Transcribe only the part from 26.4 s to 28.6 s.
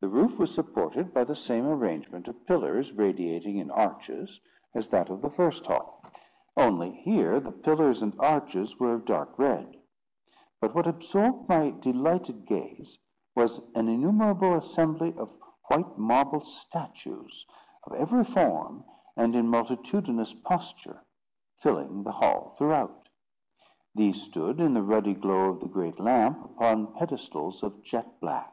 upon pedestals of jet black.